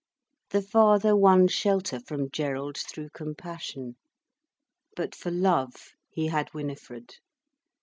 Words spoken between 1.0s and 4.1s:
won shelter from Gerald through compassion.